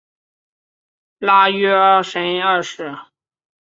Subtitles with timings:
[1.19, 1.69] 拉约
[2.01, 2.91] 什二世。